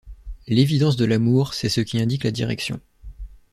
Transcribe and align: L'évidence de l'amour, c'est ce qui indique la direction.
L'évidence 0.47 0.95
de 0.95 1.05
l'amour, 1.05 1.53
c'est 1.53 1.69
ce 1.69 1.79
qui 1.79 2.01
indique 2.01 2.23
la 2.23 2.31
direction. 2.31 2.79